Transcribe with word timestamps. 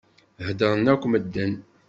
Heddṛen 0.47 0.85
akk 0.93 1.03
medden. 1.07 1.53